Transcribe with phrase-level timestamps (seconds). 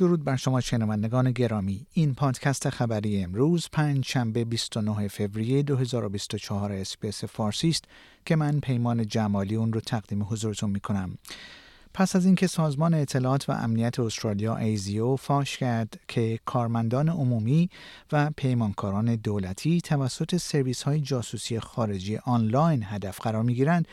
[0.00, 1.86] درود بر شما شنوندگان گرامی.
[1.92, 7.84] این پادکست خبری امروز پنج شنبه 29 فوریه 2024 SBS فارسی است
[8.24, 11.18] که من پیمان جمالی اون رو تقدیم حضورتون می کنم
[11.94, 17.70] پس از اینکه سازمان اطلاعات و امنیت استرالیا ASIO فاش کرد که کارمندان عمومی
[18.12, 23.88] و پیمانکاران دولتی توسط سرویس های جاسوسی خارجی آنلاین هدف قرار می گیرند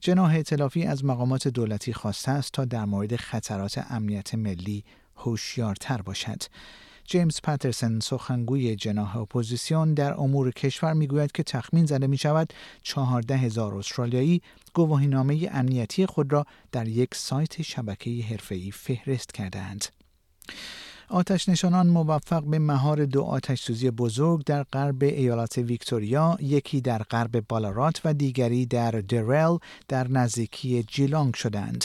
[0.00, 4.84] جناح ائتلافی از مقامات دولتی خواسته است تا در مورد خطرات امنیت ملی
[5.16, 6.42] هوشیارتر باشد.
[7.04, 12.52] جیمز پاترسن سخنگوی جناح اپوزیسیون در امور کشور می‌گوید که تخمین زده می شود
[12.82, 14.42] چهارده هزار استرالیایی
[14.74, 19.84] گواهینامه امنیتی خود را در یک سایت شبکه حرفه‌ای فهرست کردهاند.
[21.08, 27.02] آتش نشانان موفق به مهار دو آتش سوزی بزرگ در غرب ایالات ویکتوریا یکی در
[27.02, 29.58] غرب بالارات و دیگری در دریل
[29.88, 31.84] در نزدیکی جیلانگ شدند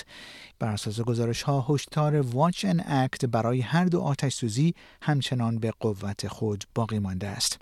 [0.61, 5.71] بر اساس گزارش ها هشدار واچ ان اکت برای هر دو آتش سوزی همچنان به
[5.79, 7.59] قوت خود باقی مانده است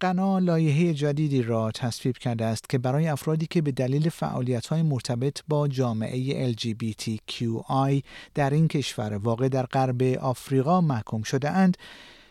[0.00, 4.10] قنا لایحه جدیدی را تصویب کرده است که برای افرادی که به دلیل
[4.70, 8.02] های مرتبط با جامعه LGBTQI
[8.34, 11.76] در این کشور واقع در غرب آفریقا محکوم شده اند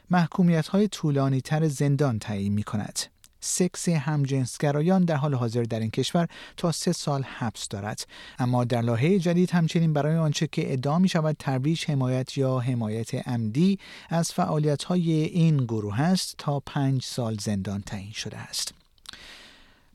[0.09, 2.99] محکومیت های طولانی تر زندان تعیین می کند.
[3.45, 8.07] سکس همجنسگرایان در حال حاضر در این کشور تا سه سال حبس دارد
[8.39, 13.27] اما در لاهه جدید همچنین برای آنچه که ادعا می شود ترویج حمایت یا حمایت
[13.27, 13.79] عمدی
[14.09, 18.73] از فعالیت های این گروه است تا پنج سال زندان تعیین شده است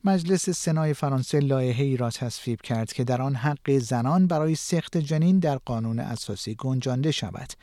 [0.03, 4.97] مجلس سنای فرانسه لایحه ای را تصویب کرد که در آن حق زنان برای سخت
[4.97, 7.53] جنین در قانون اساسی گنجانده شود.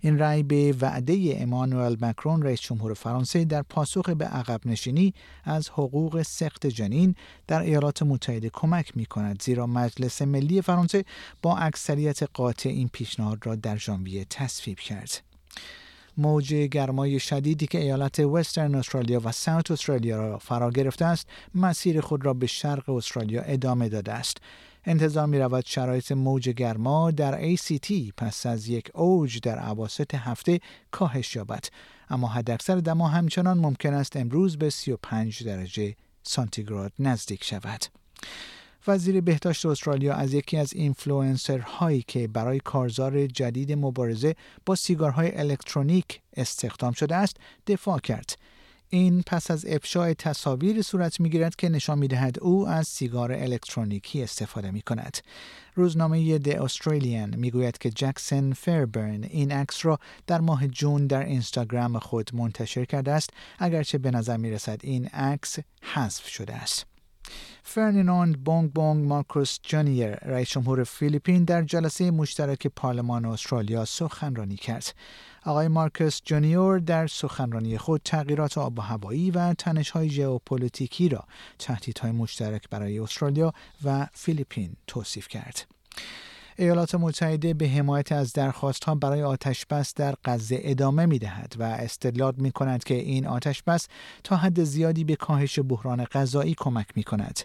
[0.00, 5.68] این رأی به وعده امانوئل مکرون رئیس جمهور فرانسه در پاسخ به عقب نشینی از
[5.68, 7.14] حقوق سخت جنین
[7.46, 11.04] در ایالات متحده کمک می کند زیرا مجلس ملی فرانسه
[11.42, 15.22] با اکثریت قاطع این پیشنهاد را در ژانویه تصویب کرد.
[16.16, 22.00] موج گرمای شدیدی که ایالت وسترن استرالیا و ساوت استرالیا را فرا گرفته است مسیر
[22.00, 24.36] خود را به شرق استرالیا ادامه داده است
[24.84, 30.60] انتظار می رود شرایط موج گرما در ACT پس از یک اوج در عواسط هفته
[30.90, 31.64] کاهش یابد
[32.10, 37.84] اما حداکثر دما همچنان ممکن است امروز به 35 درجه سانتیگراد نزدیک شود.
[38.88, 44.34] وزیر بهداشت استرالیا از یکی از اینفلوئنسرهایی که برای کارزار جدید مبارزه
[44.66, 47.36] با سیگارهای الکترونیک استخدام شده است
[47.66, 48.38] دفاع کرد
[48.88, 53.32] این پس از افشای تصاویر صورت می گیرد که نشان می دهد او از سیگار
[53.32, 55.18] الکترونیکی استفاده می کند.
[55.74, 61.24] روزنامه The Australian می گوید که جکسن فربرن این عکس را در ماه June در
[61.24, 66.95] اینستاگرام خود منتشر کرده است اگرچه به نظر می رسد این عکس حذف شده است.
[67.62, 74.94] فردیناند بونگ بونگ مارکوس جونیور رئیس جمهور فیلیپین در جلسه مشترک پارلمان استرالیا سخنرانی کرد.
[75.44, 79.54] آقای مارکوس جونیور در سخنرانی خود تغییرات آب و هوایی و
[79.92, 81.24] های ژئوپلیتیکی را
[81.58, 83.52] تهدیدهای مشترک برای استرالیا
[83.84, 85.66] و فیلیپین توصیف کرد.
[86.58, 91.54] ایالات متحده به حمایت از درخواست ها برای آتش بس در غزه ادامه می دهد
[91.58, 93.88] و استدلال می کند که این آتش بس
[94.24, 97.40] تا حد زیادی به کاهش بحران غذایی کمک می کند.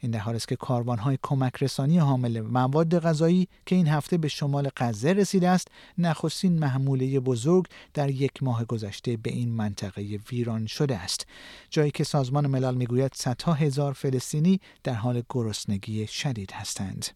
[0.00, 0.56] این در حال است که
[0.98, 6.58] های کمک رسانی حامل مواد غذایی که این هفته به شمال غزه رسیده است نخستین
[6.58, 11.26] محموله بزرگ در یک ماه گذشته به این منطقه ویران شده است
[11.70, 17.06] جایی که سازمان ملل می‌گوید صدها هزار فلسطینی در حال گرسنگی شدید هستند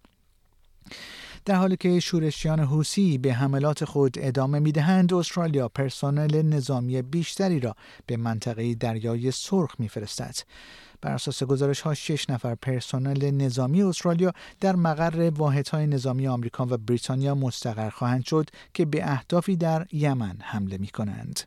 [1.45, 7.61] در حالی که شورشیان حوسی به حملات خود ادامه می دهند استرالیا پرسنل نظامی بیشتری
[7.61, 7.77] را
[8.07, 10.37] به منطقه دریای سرخ میفرستد
[11.01, 16.77] بر اساس گزارش ها شش نفر پرسنل نظامی استرالیا در مقر واحدهای نظامی آمریکا و
[16.77, 21.41] بریتانیا مستقر خواهند شد که به اهدافی در یمن حمله می کنند.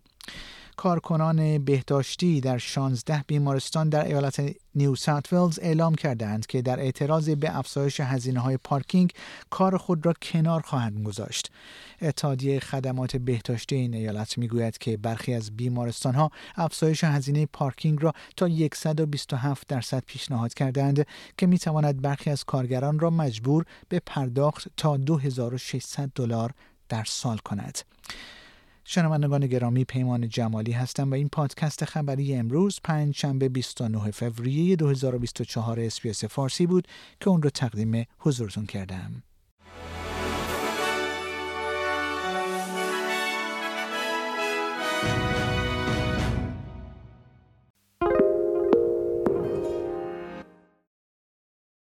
[0.78, 7.30] کارکنان بهداشتی در 16 بیمارستان در ایالت نیو ساوت ولز اعلام کردند که در اعتراض
[7.30, 9.12] به افزایش هزینه های پارکینگ
[9.50, 11.52] کار خود را کنار خواهند گذاشت.
[12.02, 18.14] اتحادیه خدمات بهداشتی این ایالت می‌گوید که برخی از بیمارستان ها افزایش هزینه پارکینگ را
[18.38, 21.08] تا 127 درصد پیشنهاد کردند
[21.38, 26.52] که می تواند برخی از کارگران را مجبور به پرداخت تا 2600 دلار
[26.90, 27.80] در سال کند.
[28.88, 35.80] شنوندگان گرامی پیمان جمالی هستم و این پادکست خبری امروز پنج شنبه 29 فوریه 2024
[35.80, 36.88] SBS فارسی بود
[37.20, 39.24] که اون رو تقدیم حضورتون کردم.